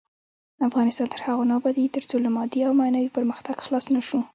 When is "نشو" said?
3.93-4.19